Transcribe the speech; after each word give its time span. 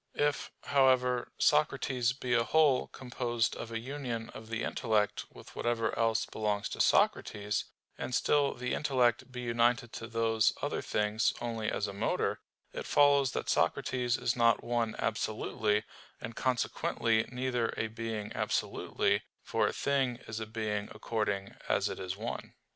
If, 0.17 0.49
however, 0.63 1.31
Socrates 1.37 2.11
be 2.11 2.33
a 2.33 2.43
whole 2.43 2.87
composed 2.87 3.55
of 3.55 3.71
a 3.71 3.77
union 3.77 4.31
of 4.31 4.49
the 4.49 4.63
intellect 4.63 5.25
with 5.31 5.55
whatever 5.55 5.95
else 5.95 6.25
belongs 6.25 6.69
to 6.69 6.81
Socrates, 6.81 7.65
and 7.99 8.15
still 8.15 8.55
the 8.55 8.73
intellect 8.73 9.31
be 9.31 9.41
united 9.41 9.93
to 9.93 10.07
those 10.07 10.53
other 10.59 10.81
things 10.81 11.33
only 11.39 11.69
as 11.69 11.85
a 11.85 11.93
motor, 11.93 12.39
it 12.73 12.87
follows 12.87 13.33
that 13.33 13.47
Socrates 13.47 14.17
is 14.17 14.35
not 14.35 14.63
one 14.63 14.95
absolutely, 14.97 15.83
and 16.19 16.35
consequently 16.35 17.27
neither 17.31 17.71
a 17.77 17.85
being 17.85 18.31
absolutely, 18.33 19.21
for 19.43 19.67
a 19.67 19.71
thing 19.73 20.15
is 20.27 20.39
a 20.39 20.47
being 20.47 20.89
according 20.95 21.53
as 21.69 21.89
it 21.89 21.99
is 21.99 22.17
one. 22.17 22.55